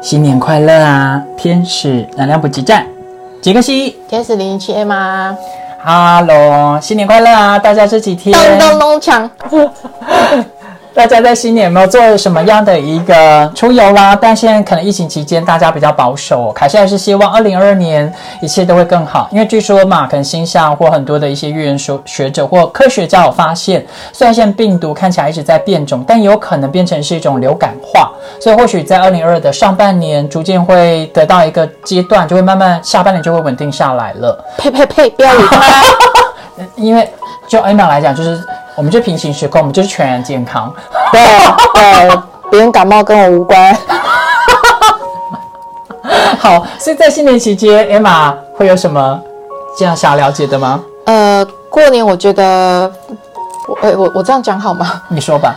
[0.00, 1.22] 新年快乐啊！
[1.36, 2.86] 天使能量补给站，
[3.42, 5.36] 杰克西天使零一七 M 啊
[5.84, 7.58] ，，Hello，新年快乐啊！
[7.58, 9.28] 大家这几天，咚咚咚锵，
[10.92, 14.16] 大家在新年有没有做什么样的一个出游啦？
[14.20, 18.12] 但现在可能疫情期间大家比较保守，凯西还是希望二零二二年
[18.42, 28.10] 一切都会更好，因为据说嘛，可能星象或很多的一些预言学学者或科学家有发现，虽然现在病毒看起来一直在变种，但也有可能变成是一种流感化，
[28.40, 34.44] 所以或许在二零二二的上半年逐渐会得到一个阶段，就会慢慢下半年就会稳定下来了。
[34.58, 35.62] 呸呸呸，不要理他。
[36.76, 37.08] 因为
[37.48, 38.38] 就 Emma 来讲，就是
[38.80, 40.74] 我们就平行时空，我们就是全然健康。
[41.12, 41.20] 对
[41.74, 42.18] 对，
[42.50, 43.76] 别人感冒跟我无关。
[46.40, 49.20] 好，所以在新年期间，Emma 会有什么
[49.78, 50.80] 这样想了解的吗？
[51.04, 52.90] 呃，过年我觉得，
[53.68, 55.02] 我呃我我这样讲好吗？
[55.08, 55.54] 你说吧。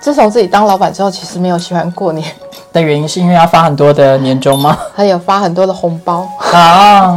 [0.00, 2.26] 自从自己当老板之后，其实没有喜欢过年，
[2.74, 4.76] 的原因是因为要发很多的年终吗？
[4.94, 7.16] 还有发很多的红包，啊，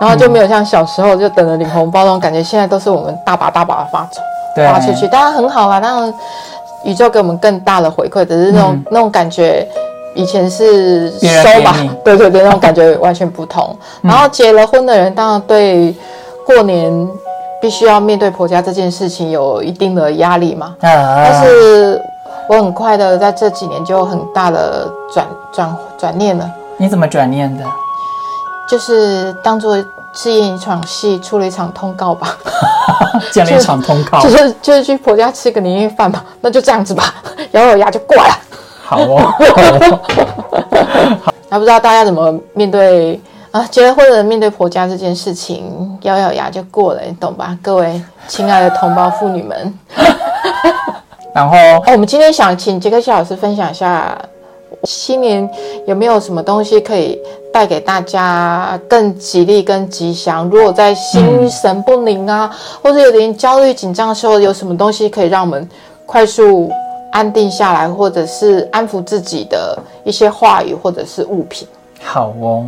[0.00, 2.42] 然后就没有像小时候就等着领红包那种感觉。
[2.42, 4.20] 现在都是我们大把大把的发走
[4.54, 6.14] 对，发出去，当然很好啦，当然
[6.84, 9.68] 宇宙给我们更大的回馈，只是那种、那种感觉。
[10.16, 13.76] 以前是收吧，对对对，那种感觉完全不同。
[14.00, 15.92] 然后结了婚的人，当然对
[16.46, 17.08] 过年
[17.60, 20.76] 必须要面对婆家这件事情有一定的压力嘛。
[20.82, 22.00] 呃，但是
[22.48, 27.64] 我很快的在这几年就有很大的转转转念了，你怎么转念的？
[28.68, 29.76] 就是当做
[30.14, 32.36] 是演一场戏，出了一场通告吧，
[33.30, 37.14] 建了一场通告就，是就是去婆家吃个年夜饭吧，那就这样子吧，
[37.52, 38.38] 咬咬牙就过了。
[38.82, 40.00] 好哦，好哦
[41.50, 43.64] 还不知道大家怎么面对啊？
[43.70, 47.56] 结了婚的人面对婆家这件事情，咬咬牙就过了，你懂吧？
[47.62, 49.78] 各位亲爱的同胞妇女们，
[51.34, 54.16] 然后哦，我们今天想请杰克西老师分享一下，
[54.84, 55.50] 新年
[55.84, 57.20] 有没有什么东西可以
[57.52, 60.48] 带给大家更吉利、更吉祥？
[60.48, 62.48] 如果在心神不宁啊，
[62.80, 65.68] 或者有点焦虑、紧张的时候，有什么东西可以让我们
[66.06, 66.70] 快速
[67.10, 71.66] 安定下来，或者是安抚自己的一些话语或者是物品？
[72.00, 72.64] 好哦，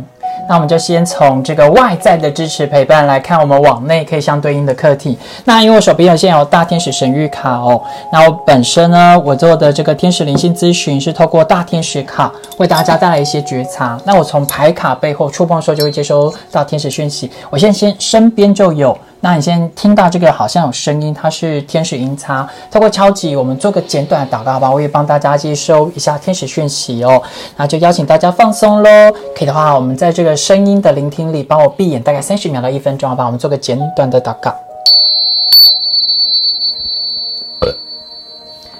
[0.49, 5.17] 那我们就先从这个外在的支持陪伴来看，我们往内可以相对应的课题。
[5.43, 7.81] 那因为我手边有现在有大天使神谕卡哦，
[8.13, 13.99] 那我本身呢，我做的这个天使灵性咨询是透过大天使卡为大家带来一些觉察。
[14.05, 17.29] 那我从牌卡背后触碰的时候，就会接收到天使讯息。
[17.49, 18.97] 我现在先身边就有。
[19.29, 27.21] 那你先听到这个好像有声音，它是天使音叉，透过敲击，我们做个简短的祷告吧，我也帮大家接收一下天使讯息哦。
[27.57, 28.89] 那就邀请大家放松喽，
[29.35, 33.25] 可以的话，我们在这个声音的聆听里，帮我闭眼大概三十秒到一分钟，好吧？
[33.25, 34.55] 我们做个简短的祷告。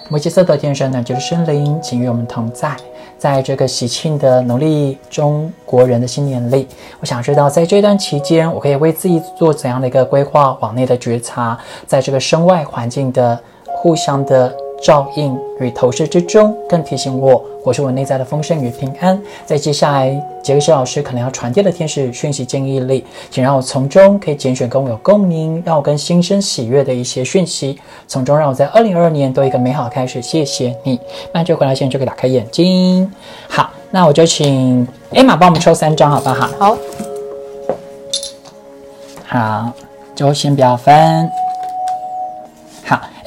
[0.09, 2.75] 摩羯色的天神呢，就是生灵，请与我们同在。
[3.17, 6.67] 在这个喜庆的农历中国人的新年里，
[6.99, 19.19] 我想知道在这段期间，我可以为自己做怎样的一个规划，往内的觉察，在这个身外环境的互相的照应与投射之中，更提醒我，我是我内在的丰盛与平安。
[19.45, 20.09] 在接下来
[20.43, 27.77] 杰克西老师可能要传递的天使讯息建议里，请让我从中可以拣选跟我有共鸣，让我跟心生喜悦的一些讯息，
[28.07, 30.21] 从中让我在二零二二年多一个美好的开始。
[30.21, 30.99] 谢谢你。
[31.33, 33.11] 那就回来现在就可以打开眼睛。
[33.47, 36.47] 好，那我就请 Emma 帮我们抽三张，好不好？
[36.59, 36.77] 好，
[39.25, 39.71] 好，
[40.15, 41.46] 就先不要分。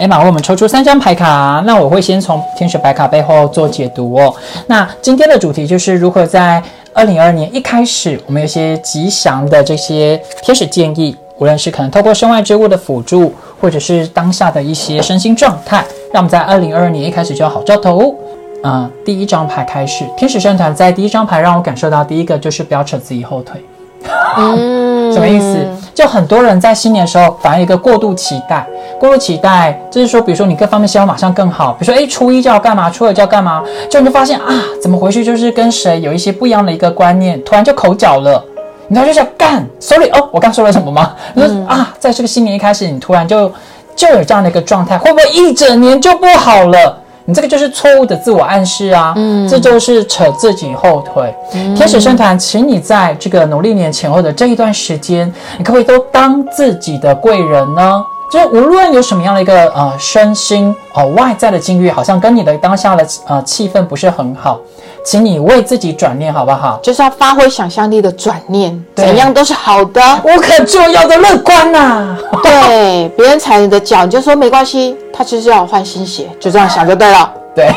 [0.01, 4.35] 好，Emma 为我们抽出三张牌卡，那我会先从天使牌卡背后做解读哦。
[4.67, 6.63] 那今天的主题就是如何在
[6.93, 18.15] 二零二二年一开始，我们有些吉祥的这些天使建议，无论是可能透过身外之物的辅助，或者是当下的一些身心状态，让我们在二零二二年一开始就有好兆头。
[18.63, 23.65] 嗯、第一张牌开始，天使圣团在第一张牌让我感受到，第一个就是不要扯自己后腿。
[24.37, 25.67] 嗯，什么意思？
[25.95, 28.67] 就很多人在新年的时候，反而有一个过度期待，
[28.99, 38.43] 过度期待就是说，比如说你各方面希望马上更好，比如说，哎，初一就要干嘛，初二就要干嘛，就你就发现啊，怎么回去就是跟谁有一些不一样的一个观念，突然就口角了。
[38.89, 41.13] 你知道就想干，sorry 哦，我刚说了什么吗？
[41.35, 43.53] 你说、啊，在这个新年一开始，你突然就
[43.95, 46.99] 就有这样的一个状态，会不会一整年就不好了？
[47.31, 51.33] 你这个就是错误的自我暗示啊，嗯，这就是扯自己后腿。
[51.77, 58.05] 天使圣坛，请你在这个农历年前后的这一段时间，你可不可以都当自己的贵人呢？
[58.33, 64.59] 就是无论有什么样的一个呃身心呃外在的境遇，好像跟你的当下的呃气氛不是很好，
[65.05, 66.79] 请你为自己转念好不好？
[66.83, 70.01] 就是要发挥想象力的转念，对怎样都是好的。
[70.25, 77.33] 无可救药的乐观呐、对，别人踩你的脚，你就说没关系，他其实要我换新鞋，就这样想就对了。
[77.55, 77.73] 对，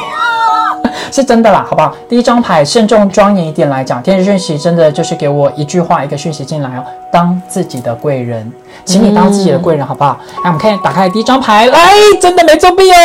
[1.12, 1.96] 是真的啦，好不好？
[2.08, 8.52] 第一张牌慎重庄严一点来讲，天使讯息真的就是给我一句话，一个讯息进来哦，当自己的贵人，
[8.86, 10.20] 请你当自己的贵人，好不好？
[10.44, 11.90] 来，我们看打开第一张牌，来，
[12.22, 12.96] 真的没作弊哦，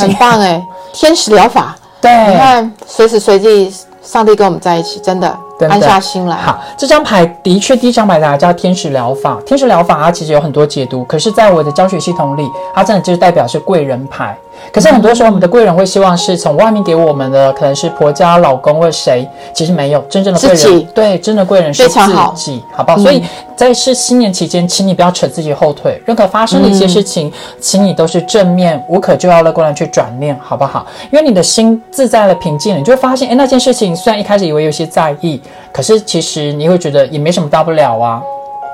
[0.00, 0.60] 很棒哎，
[0.92, 3.72] 天使疗法，对，你看随时随地
[4.02, 5.36] 上帝跟我们在一起，真的。
[5.68, 6.36] 安下心来。
[6.36, 9.36] 好，这张牌的确，第一张牌大家叫天使疗法。
[9.44, 14.38] 天使疗法它其实有很多解读，可是，在我的教学系统里，它真的就是代表是贵人牌。
[14.72, 20.86] 可是很多时候，我们的贵人会希望是从外面给我们的，可能是婆家、老公或谁，其实没有真正的贵人。
[20.94, 21.98] 对，真的贵人是自
[22.34, 22.98] 己，好不好？
[22.98, 23.22] 所以
[23.56, 30.86] 在是新年期间，请你不要扯自己后腿，任何发生的一些事情，请你都是正面、无可救药乐观的去转念，好不好？
[31.10, 35.40] 因为你的心自在了、平静了，你就会发现，哎，那件事情虽然一开始以为有些在意，
[35.72, 38.22] 可是其实你会觉得也没什么大不了啊。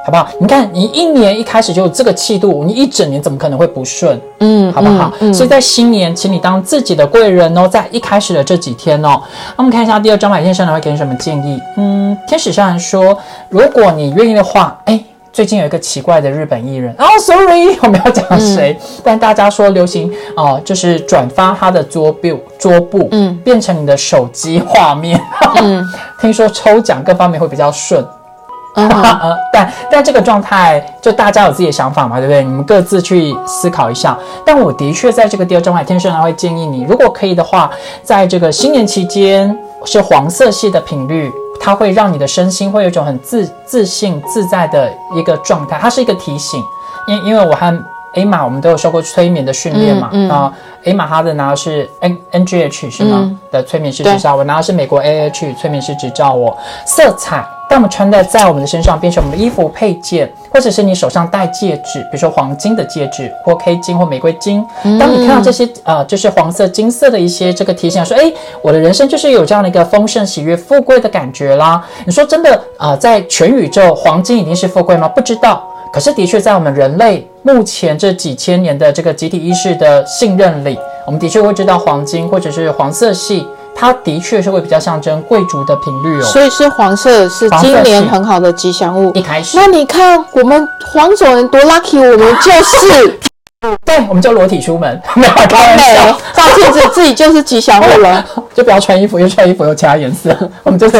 [0.05, 0.29] 好不好？
[0.39, 4.21] 你看，你一年一开始就有这个气度，你一整年怎么可能会不顺？
[4.41, 5.11] 嗯，好不好？
[5.33, 9.19] 所以在新年，请你当自己的贵人哦，在一开始的这几天哦。
[9.57, 11.59] 那我们看一下第二张牌，先生呢会给你什么建议？
[11.79, 13.17] 嗯，天使上说，
[13.49, 15.03] 如果你愿意的话，哎，
[15.33, 18.79] 最近有一个奇怪的日本艺人哦，sorry， 我们要讲谁？
[19.03, 25.19] 但大家说流行哦，就是转发他的桌布，桌布，嗯，变成你的手机画面。
[25.63, 25.83] 嗯，
[26.21, 28.05] 听说抽奖各方面会比较顺。
[28.83, 32.43] 呃，但但这个状态就大家有自己的想法嘛，对不对？
[32.43, 34.19] 你们各自去思考一下。
[34.45, 37.71] 但我的确在这个第二张牌，天生还会建议你，如果可以的话，
[38.03, 41.31] 在这个新年期间是黄色系的频率，
[41.61, 45.79] 它会让你的身心会有一种很自自信自在的一个状态。
[45.81, 46.61] 它是一个提醒，
[47.07, 47.85] 因因为我和
[48.15, 53.31] A 玛我们都有受过催眠的训练嘛，啊，A 玛哈的拿的是 N N G H 是吗？
[53.53, 56.33] 的催眠师执照，我拿的是美国 A H 催眠师执照。
[56.33, 57.45] 我色彩。
[57.69, 64.65] 当我们穿戴在我们的身上，变成我们的衣服配件，或者是你手上戴戒指，比如说黄金的戒指，或 K 金或玫瑰金。
[64.99, 68.33] 当你看到这些呃，就是黄色、金色的一些这个提醒，说，哎，
[68.63, 71.85] 我的人生就是有这样的一个丰盛、喜悦、富贵的感觉啦。
[72.05, 75.09] 你说真的啊，在全宇宙，黄金一定是富贵吗？
[75.09, 75.65] 不知道。
[75.93, 83.47] 可是的确，在我们人类目前这几千年的这个集体意识的信任里，我们的确会知道黄金或者是黄色系。
[83.85, 89.13] 它的确是会比较象征贵族的频率哦，所以是黄色是今年很好的吉祥物。
[89.13, 93.19] 一开始，那你看我们黄种人多 lucky，我们就是，
[93.85, 100.97] 对，我们就裸体出门， 没有开玩笑，照镜子自己就是吉祥物了， 就不要穿衣服，又穿衣服又其他颜色，我们就是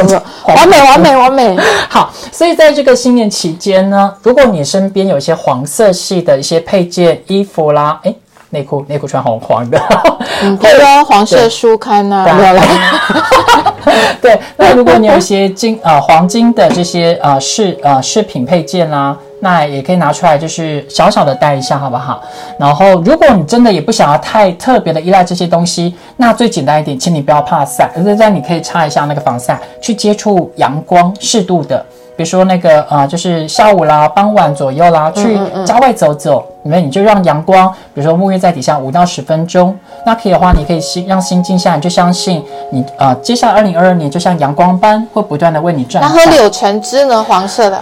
[0.47, 1.57] 完美完美完美。
[1.89, 8.15] 好，所以在这个新年期间呢，如果你身边有一些黄色系的一些配件、衣服啦，哎。
[8.55, 9.79] 内裤内裤穿红黄的，
[10.63, 12.25] 或者黄色书刊啊，
[14.23, 14.41] 对。
[14.57, 22.23] 那如果你有一些金呃黄金的这些呃饰呃饰品配件啦，那也可以拿出来，就是小小的戴一下，好不好？
[22.59, 31.85] 然后如果你真的也不想要太特别的依赖这些东西，那最简单一点，请你不要怕晒，而在你可以擦一下那个防晒，去接触阳光，适度的。
[32.17, 39.77] 比如说那个呃，就是下午啦、傍晚左右啦，去郊外走走，里面你就让阳光，比如说沐浴在底下五到十分钟，
[40.07, 46.01] 那可以的话，你可以心让心静下来，就相信你呃，接下来二零二二年就像阳光般会不断的为你转。
[46.03, 47.23] 那喝柳橙汁呢？
[47.25, 47.81] 黄色的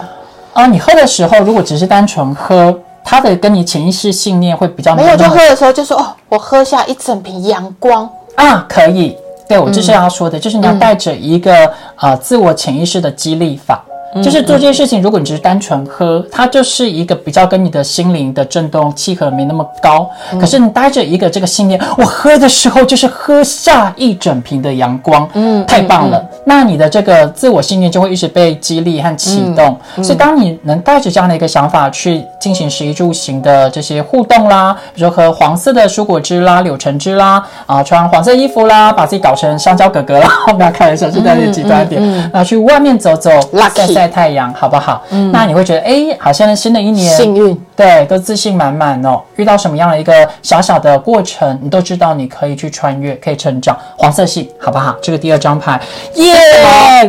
[0.53, 9.15] 啊，你喝的时候如果只是单纯喝，它的跟你潜意识信念会比较没有，就喝的时候就说哦，我喝下一整瓶阳光啊，可以。
[9.45, 13.83] 对我就是要说的，就是你要带着一个呃自我潜意识的激励法。
[14.21, 20.09] 就是做这件事情，如果你只是单纯喝，它就是一个比较跟你的心灵的震动契合没那么高。
[20.39, 26.23] 可是你带着一个这个信念，我喝的时候就是喝下一整瓶的阳光，嗯，太棒了。
[26.45, 29.77] 那你的这个自我信念就会一直被激励和启动。
[30.03, 43.31] 所以当你能带着这样的一个想法去进行食衣住行的这些互动啦，比如说喝黄色的蔬果汁啦、柳橙汁啦，啊，穿黄色衣服啦，把自己搞成香蕉哥哥啦， 不要开玩笑，现在有极端点，那去外面走走，
[43.73, 44.02] 晒晒。
[44.07, 45.03] 太阳好不好？
[45.09, 49.21] 嗯，那你会觉得，哎，好像新的一年幸运，对，都自信满满哦。
[49.35, 53.77] 遇到什么样的一个小小的过程，你都知道你可以去穿越，可以成长。
[53.97, 54.95] 黄色系好不好？
[55.01, 55.79] 这个第二张牌，
[56.15, 56.33] 耶！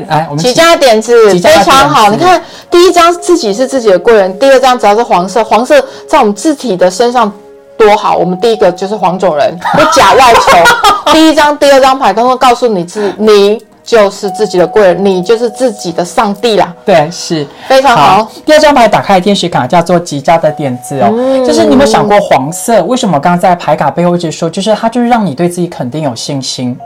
[0.08, 2.10] 来，我们几家点子非常好。
[2.10, 7.30] 你看，第一张自己是自己的贵人，第二张只要是黄色，黄色在我们字体的身上
[7.76, 8.16] 多好。
[8.16, 11.12] 我们第一个就是黄种人，不假外求。
[11.12, 13.62] 第一张、第二张牌都会告诉你自你。
[13.84, 16.74] 就是自己的贵人，你就是自己的上帝啦。
[16.86, 18.30] 对，是非常好。
[18.46, 21.12] 第二张牌打开的天使卡叫做极佳的点子哦，
[21.46, 22.82] 就是你有没有想过黄色？
[22.84, 26.76] 为什么刚刚在牌卡背后一直说，就是它就是让你对自己肯定有信心、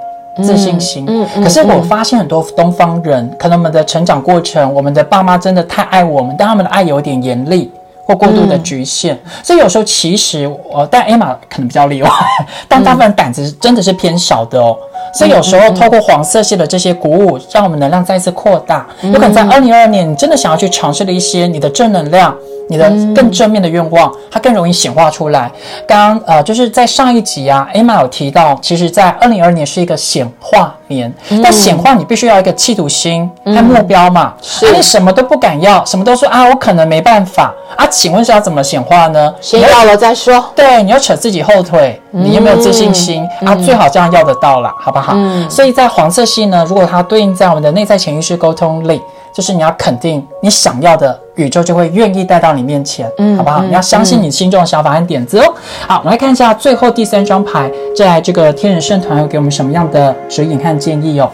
[0.43, 1.05] 自信心。
[1.09, 1.43] 嗯嗯。
[1.45, 7.71] 可是我发现很多东方人，可能我们的成长过程，我们的爸妈真的太爱我们，但他们的爱有点严厉。
[8.09, 9.17] 或过度的局限。
[9.45, 12.11] 所以有时候其实呃，但 Emma 可能比较例外，
[12.67, 14.75] 但大部分胆子真的是偏小的哦。
[15.15, 18.87] 所以有时候透过黄色系的这些鼓舞，让我们能量再次扩大。
[19.03, 22.35] 有可能在二零二二年，你真的想要去尝试的一些你的正能量。
[22.71, 25.51] 你的更正面的愿望，它更容易显化出来。
[25.87, 31.11] 刚刚呃，就是在上一集啊，Emma 有提到，其实，在二零二二年是一个显化年。
[31.43, 34.35] 但显化你必须要一个企图心和目标嘛。
[34.43, 34.71] 是。
[34.77, 37.87] 你什么都不敢要，什么都说啊，我可能没办法啊。
[37.99, 39.35] 请问是要怎么显化呢？
[39.41, 40.45] 先要了再说。
[40.55, 43.53] 对，你要扯自己后腿，你有没有自信心啊？
[43.57, 45.17] 最好这样要得到了，好不好？
[45.51, 49.01] 所以在黄色系呢，如果它对应在我们的内在潜意识沟通里。
[49.31, 53.63] 就是你要肯定你想要的，宇宙就会愿意带到你面前，嗯，好不好？
[53.63, 55.55] 你要相信你心中的想法和点子哦。
[55.87, 61.31] 好，我们来看一下最后第三张牌，在这个天人圣团会给我们什么样的指引和建议哦？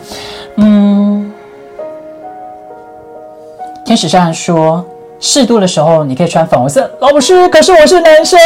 [0.57, 1.33] 嗯，
[3.87, 4.85] 天使上说，
[5.21, 6.91] 适度的时候你可以穿粉红色。
[7.01, 8.39] 老师，可是我是男生。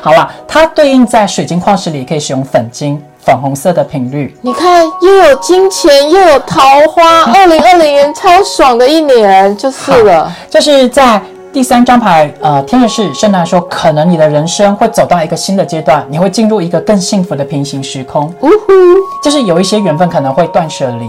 [0.00, 3.02] 好了，它对应在水晶矿石里可以使用粉晶。
[3.24, 10.28] 粉红色的频率，你看又有金钱又有桃花， 二零二零年超爽的一年就是了。
[10.50, 18.24] 就是在第三张牌，呃，天使是圣诞说，可能你的人生会走到一个新的阶段，你会进入一个更幸福的平行时空。
[18.40, 18.72] 呜呼，
[19.22, 21.06] 就是有一些缘分可能会断舍离。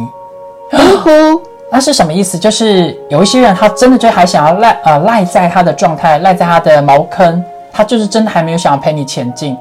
[0.77, 1.41] 呜呼，
[1.73, 2.37] 那是什么意思？
[2.37, 9.57] 就是有一些人他真的就还想要赖呃赖在他的状态，赖在他的茅坑，他就是真的还没有想要陪你前进。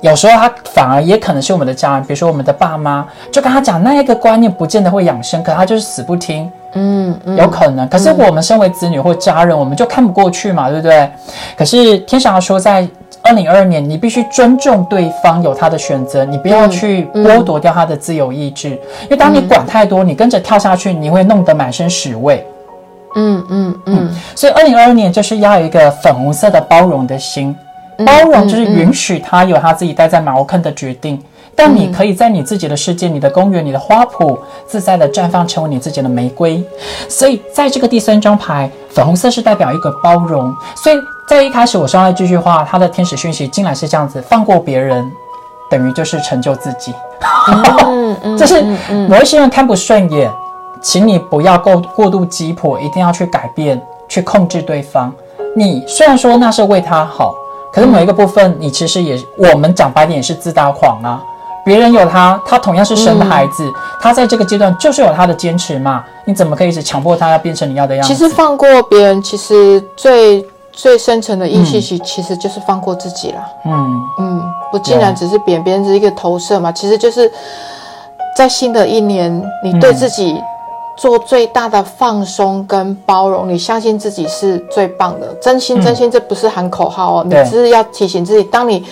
[0.00, 6.50] 有时候他反而也可能是我们的家人，比如说我们的爸妈，就跟他讲那一个观念，不见得会养生，可他就是死不听。
[6.74, 7.88] 嗯，有可能。
[7.88, 11.10] 可是我们身为子女或家人，我们就看不过去嘛，对不对？
[11.56, 12.86] 可是天上说，在
[13.22, 18.70] 二零二二年，你必须尊重对方有他的选择，你不要去剥夺掉他的自由意志，
[19.02, 22.44] 因为当你管太多，你跟着跳下去，你会弄得满身屎味。
[23.14, 24.10] 嗯嗯嗯。
[24.34, 27.54] 所以二零二二年就是要有一个粉红色的包容的心。
[28.06, 31.22] 包容就是允许他有他自己待在茅坑的决定，
[31.54, 36.64] 但你可以在你自己的世界、你的公园、你的花圃自在的绽放，成为你自己的玫瑰。
[37.08, 40.54] 所以，在这个第三张牌，粉红色是代表一个包容。
[40.74, 40.96] 所以
[41.28, 45.04] 在一开始我说的这句话，它的天使讯息竟然是这样子：放过别人，
[45.70, 46.94] 等于就是成就自己。
[47.48, 48.62] 嗯嗯， 就是
[49.08, 50.30] 某一些人看不顺眼，
[50.80, 55.12] 请你不要过过度急迫，一定要去改变、去控制对方。
[55.54, 57.34] 你虽然说那是为他好。
[57.74, 61.22] 可是某一个部分，你其实也，我们讲白点也是自大狂啊。
[61.64, 66.04] 别人有他，他同样是生的孩子，他在这个阶段就是有他的坚持嘛。
[66.24, 68.12] 你怎么可以一直强迫他要变成你要的样子？
[68.12, 73.46] 其实放过别人，其实最最深层的意气，其其实就是放过自己啦。
[73.64, 76.70] 嗯嗯，不，竟然只是别人，别人只是一个投射嘛。
[76.72, 77.30] 其实就是
[78.36, 80.40] 在新的一年，你对自己。
[80.94, 88.84] 做最大的放松跟包容，你相信自己是最棒的，真心真心，这不是喊口号哦，你只是要提醒自己，当你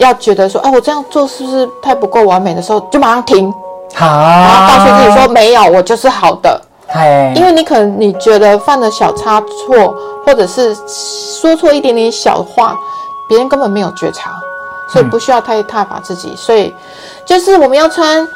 [0.00, 3.52] 要觉得说，哎，我这样做是不是太不够完美的时候，就马上停，
[3.94, 6.60] 好，然后告诉自己说，没有，我就是好的，
[7.34, 9.94] 因为你可能你觉得犯了小差错，
[10.26, 10.74] 或者是
[11.40, 12.74] 说错一点点小话，
[13.28, 14.30] 别人根本没有觉察，
[14.88, 16.74] 所以不需要太踏伐自己，所以
[17.24, 18.26] 就是我们要穿。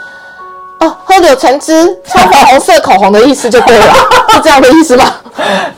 [0.90, 3.94] 喝柳橙汁，穿粉红色口红的意思就对了，
[4.30, 5.04] 是这样的意思吗？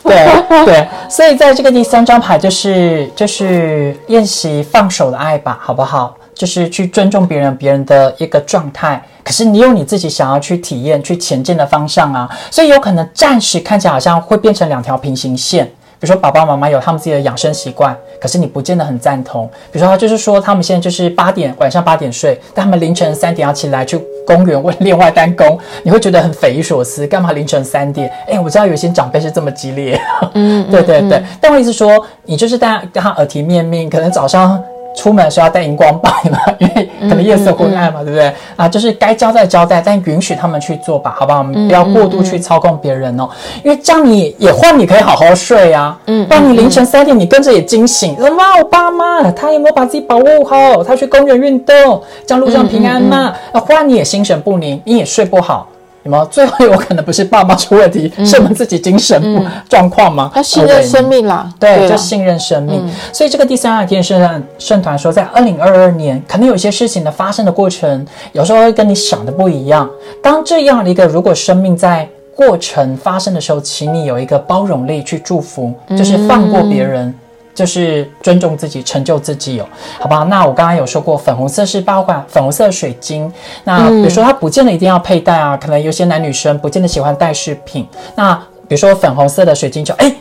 [0.02, 0.26] 对
[0.64, 6.14] 对，所以在这个第三张牌就是就是练习放手的爱吧，好不好？
[6.34, 15.72] 就是去尊重别人别人的一个状态，可是你有你自己想要去体验去前进的方向啊，所以有可能暂时看起来好像会变成两条平行线。
[15.98, 19.48] 比如说，爸爸妈妈有他们自己的养生习惯，可是你不见得很赞同。
[19.72, 28.10] 比如说，他就是说，他们现在就是八点晚上八点睡，但他们凌晨三点要起来去公园为练外单功，你会觉得很匪夷所思，干嘛凌晨三点？
[28.28, 30.00] 哎，我知道有些长辈是这么激烈，
[30.34, 31.22] 嗯，对对对。
[31.40, 34.62] 但我意思说，你就是大家跟他耳提面命，可能早上。
[34.96, 38.32] 出门是要带荧光棒嘛， 因为可能夜色昏暗嘛，对不对？
[38.56, 41.38] 啊，就是该交代交代，但允许他们去做吧，好不好？
[41.40, 43.28] 我们不要过度去操控别人哦，
[43.62, 45.96] 因为这样你也换，你可以好好睡啊。
[46.06, 48.42] 嗯，不然你凌晨三点你跟着也惊醒，什么？
[48.58, 50.82] 我爸妈他有没有把自己保护好？
[50.82, 53.34] 他去公园运动，这样路上平安嘛？
[53.52, 55.68] 那换你也心神不宁，你也睡不好。
[56.06, 56.24] 什么？
[56.30, 60.30] 最后有可能不是爸妈出问题，是我们自己精神不状况吗？
[60.32, 62.88] 他信任生命啦，对，就信任生命。
[63.12, 69.90] 所以这个第三二天圣圣团说，在二零二二年，可能有些事情的发生的过程，有时候会跟你想的不一样。
[70.22, 77.12] 当这样的一个，如果生命在过程发生的时候，请你有一个包容力去祝福，就是放过别人。
[77.56, 79.66] 就是尊重自己，成就自己哦，
[79.98, 80.24] 好不好？
[80.26, 83.32] 那我刚刚有说过，粉红色是包括粉红色水晶。
[83.64, 87.88] 那比如说，它不见得一定要佩戴啊，可能有些男女生不见得喜欢戴饰品。
[88.14, 88.34] 那
[88.68, 90.14] 比如说粉红色的水晶球哎。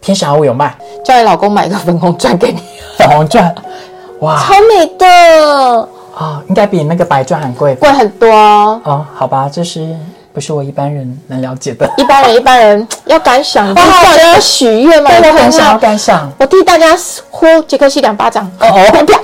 [0.00, 0.72] 天使好物有卖
[1.04, 2.60] 叫你老公买一个粉红钻给你，
[2.96, 3.52] 粉红钻，
[4.20, 8.80] 哇超美的，啊、应该比那个白钻很贵吧贵很多哦。
[8.84, 9.96] 哦，好吧，这是
[10.38, 11.90] 不是我一般人能了解的？
[11.98, 15.10] 一般人一般人要敢想，我好叫人家许愿嘛。
[15.10, 16.32] 对，我你看敢想，我，敢想。
[16.38, 16.96] 我替大家
[17.28, 18.48] 呼杰克西两巴掌。
[18.60, 19.20] 哦哦啪啪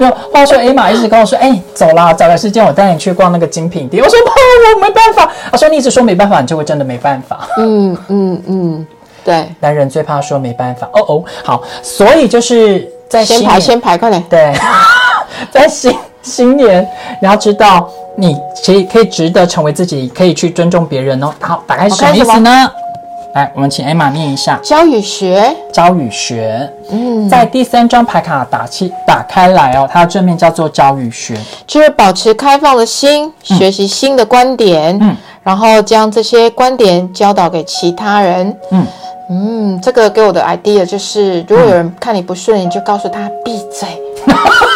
[0.00, 4.02] 没有，话说 A 玛一直跟我说，哎、走啦，找个时间我带你去逛那个精品店。
[4.02, 4.30] 我说不，
[4.76, 5.30] 我没办法。
[5.52, 7.46] 他说你一直说没办法，你就会真的没办法。
[7.58, 8.86] 嗯嗯嗯，
[9.22, 10.88] 对，男人最怕说没办法。
[10.94, 14.22] 哦哦，好，所以就是在先排先排，快点。
[14.30, 14.54] 对，
[15.52, 15.94] 在新
[16.26, 16.86] 新年，
[17.20, 21.32] 你要知道，你可以可以值得成为自己，可以去尊重别人哦。
[21.40, 22.70] 好，大概是什么意思呢？
[23.34, 26.68] 来，我们请 Emma 念一下教育学，教语学。
[26.90, 31.38] 嗯，在第三张牌卡打起打开来哦，它的正面叫做教语学。
[31.66, 38.56] 就是保持开放的心，学习新的观点，嗯然后将这些观点教导给其他人。
[38.72, 38.86] 嗯
[39.28, 43.86] 嗯，这个给我的 idea 就是，如果有人看你不顺眼，你就告诉他闭嘴。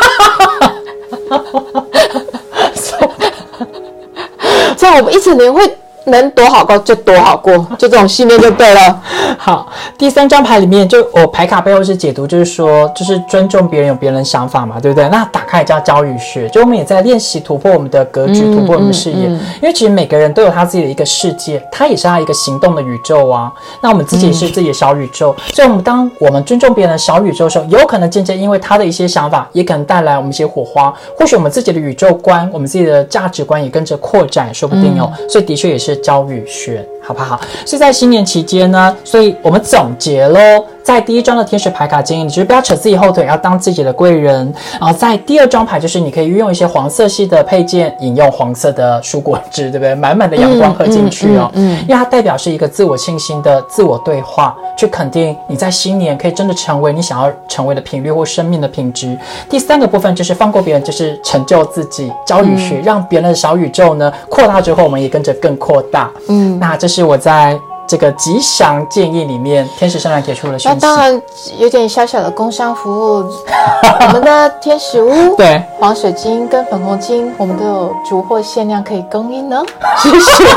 [4.76, 9.00] 这样我们一整年会能躲好过就躲好过， 就这种信念就对了。
[9.38, 15.08] 好，第三张牌里面就我牌卡背后是解读，就是说，就是尊重别人有别人的想法嘛，对不对？
[15.08, 19.28] 那打开也叫教育学，就我们也在练习突破我们的格局，突破我们的视野。
[19.28, 23.52] 因为其实每个人都有他自己的一个世界，他也是他一个行动的宇宙啊。
[23.82, 30.92] 那我们自己也是自己的小宇宙，所以我们当我们尊重别人的小宇宙的时候，有可能渐渐因为他的一些想法，也可能带来我们一些火花。
[31.18, 35.12] 或许我们自己的宇宙观，我们自己的价值观也跟着扩展，说不定哦。
[35.28, 36.86] 所以的确也是教育学。
[37.02, 37.40] 好不好？
[37.66, 44.52] 是在新年期间呢，所以我们总结喽，在第一张的天使牌卡建议你就是不要扯自己后腿，要当自己的贵人。
[44.80, 49.94] 然后在第二张牌就是你可以运用一些黄色系的配件，饮用黄色的蔬果汁，对不对？
[49.94, 59.16] 满满的阳光喝进去哦，嗯嗯嗯因为它代表是一个自我信心的自我对话，去肯定你在新年可以真的成为你想要成为的频率或生命的品质。
[59.48, 66.10] 第三个部分就是放过别人，就是成就自己，教育学、让别人的小宇宙呢扩大之后，我们也跟着更扩大。
[66.28, 67.58] 嗯，那这是我在
[67.90, 70.78] 这个吉祥建议里面，天使圣诞给出的那讯息。
[70.78, 71.20] 当然
[71.58, 73.24] 有点小小的工商服务，
[74.06, 75.34] 我们的天使屋。
[75.34, 79.60] 对，黄水晶跟粉红晶，我们都有逐货限量可以供应呢。
[79.98, 80.44] 谢谢。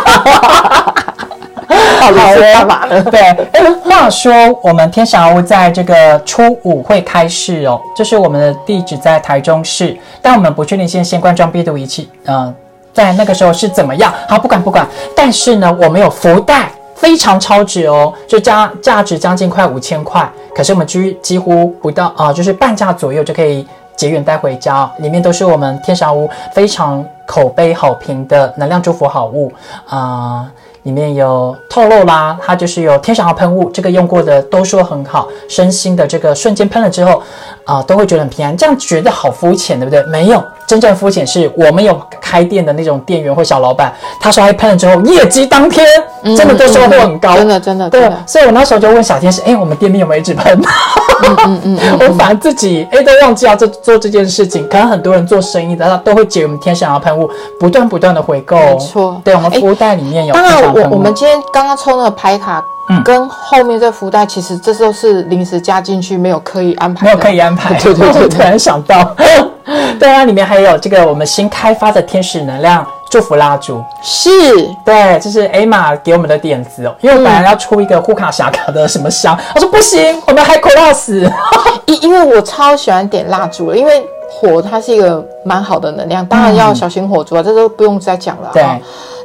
[1.99, 3.03] 好好是干嘛呢？
[3.05, 3.19] 对，
[3.53, 12.53] 哎，话说我们天祥屋在这个初五会开市哦，就是我们的地址在台中市，但我们不确定现在先关装病毒仪器，嗯、
[12.93, 14.13] 在那个时候是怎么样？
[14.29, 16.71] 好，不管不管，但是呢，我们有福袋。
[16.95, 29.51] 非常超值哦，就价价值将近快五千块，可是我们居几乎不到啊、就是半价左右就可以结缘带回家，里面都是我们天祥屋非常口碑好评的能量祝福好物
[29.87, 30.51] 啊、
[30.83, 37.21] 里面有透露啦，它就是有天使号喷雾，这个用过的都说很好，身心的这个瞬间喷了之后，
[37.63, 38.55] 啊、都会觉得很平安。
[38.55, 40.03] 这样觉得好肤浅，对不对？
[40.07, 45.85] 没有，真正肤浅是我们有开店的那种店员或小老板，他说他喷了之后，业绩当天
[46.35, 50.59] 真的都收获很高，真的真的对，所以我那时候就问小天使，哎，我们店面有没有一直喷？
[51.25, 54.67] 嗯嗯嗯， 我反而自己哎都忘记要做做这件事情。
[54.67, 58.57] 可能很多人做生意的，他都会结我们天使号喷雾，不断不断的回购。
[58.57, 60.73] 没错对我们哎服务袋里面有当然。
[60.73, 67.11] 我我们今天刚刚抽那个牌卡，嗯跟后面这福袋，其实这都是临时加进去，没有刻意安排的。
[67.11, 69.15] 没有刻意安排， 对对对对突然想到，
[69.99, 74.29] 对啊，里面还有这个我们新开发的天使能量祝福蜡烛，是。
[74.85, 81.29] 对，这是 Emma 给我们的点子哦，因为我本来要出一个护卡匣卡的什么香，我说不行，我们还 Cross，
[81.85, 88.61] 因因为我超喜欢点蜡烛了，因为火它是一个蛮好的能量，当然要小心火烛啊，这都不用再讲了对。
[88.61, 88.79] 啊。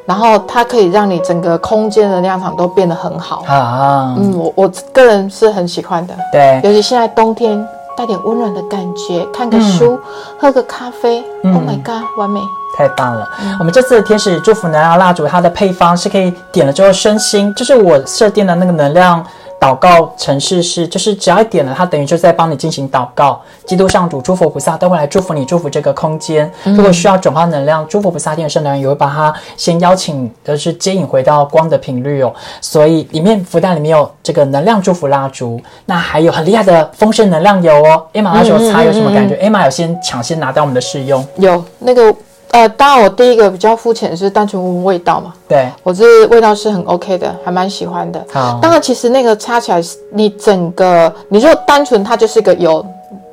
[0.07, 3.44] 然后它可以让你整个空间的能量场都变得很好。
[3.46, 7.62] 啊，嗯，我我个人是很喜欢的，对，尤其现在冬天
[7.98, 9.98] 带点温暖的感觉，看个书，
[10.38, 12.38] 喝个咖啡、嗯 o h my god，完美！
[12.76, 13.28] 太棒了！
[13.58, 19.24] 我们这次的天使祝福能量蜡烛，它的配方是可以点了之后身心，就是我设定的那个能量
[19.61, 23.40] 祷告城市是，就是只要一点了，它等于就在帮你进行祷告。
[23.66, 26.51] 基督上主、诸佛菩萨都会来祝福你，祝福这个空间。
[26.64, 32.33] 如果需要转化能量，诸佛菩萨、天使圣能量也会把它先邀请，就是接引回到光的频率哦。
[32.61, 38.07] 所以里面福袋里面有这个能量祝福蜡烛，那还有很厉害的丰盛能量油哦。
[38.12, 42.14] Emma 那时候擦有什么感觉、e m a 有先抢先拿到我们的试用，有那个
[42.50, 48.24] 呃，当然我第一个比较肤浅是单纯闻味道嘛，对，我这味道是很 OK 的，还蛮喜欢的。
[48.32, 49.82] 好，当然，其实那个擦起来，
[50.12, 52.84] 你整个你说单纯它就是个油，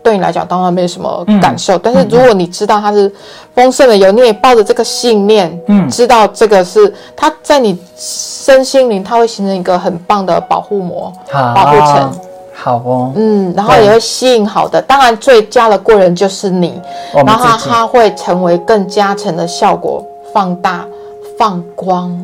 [0.04, 1.78] 对你来讲当然没什么感受。
[1.78, 3.10] 但是如果你知道它是
[3.54, 12.12] 丰盛的油，你也抱着这个信念，嗯，知道这个是它在你身心灵，它会形成一个很棒的保护膜，保护层。
[12.56, 16.82] 好哦，嗯，然后也会吸引好的，当然最佳的贵人就是你，
[17.14, 20.86] 然后它会成为更加成的效果，放大、
[21.38, 22.18] 放光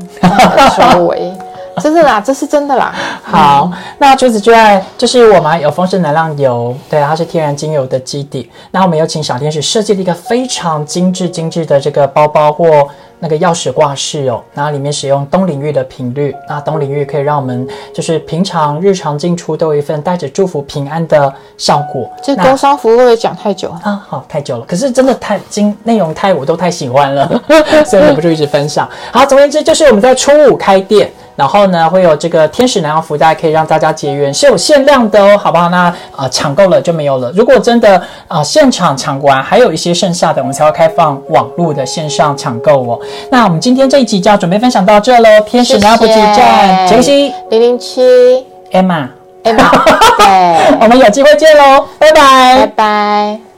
[0.94, 1.32] 周围。
[1.82, 2.94] 真的啦，这是真的啦。
[3.24, 8.52] 好，那除此之外，就是我们有丰盛能量油，对，它是天然精油的基底。
[8.72, 12.88] 那我们有请小天使设计了一个非常精致、精致的这个包包或
[13.22, 14.44] 那个钥匙挂饰哦。
[14.54, 22.10] 那里面使用东领域的频率，那东领域可以让我们就是平常日常进出都有一份带着祝福平安的效果。
[22.22, 24.04] 这工商服务会讲太久啊？
[24.10, 24.66] 好，太久了。
[24.66, 27.42] 可是真的太经，内容太我都太喜欢了，
[27.86, 28.90] 所以忍不住一直分享。
[29.14, 31.10] 好，总而言之，就是我们在初五开店。
[31.36, 35.70] 然后呢，会有这个天使能量福袋，可以让大家结缘，是有限量的哦，好不好？
[35.70, 37.32] 那啊，抢够了就没有了。
[37.36, 43.00] 如果真的啊，现场抢完，还有一些剩下的，我们才会开放网络的线上抢购哦。
[43.32, 45.30] 那我们今天这一集就要准备分享到这喽。
[45.48, 48.02] 天使能量补给站，杰西零零七
[48.72, 49.70] ，Emma，Emma，
[50.18, 53.51] 对， 我们有机会见喽，拜拜，拜拜。